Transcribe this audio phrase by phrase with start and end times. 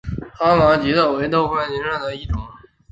[0.33, 2.41] 哈密棘豆为豆科棘豆属下的一个种。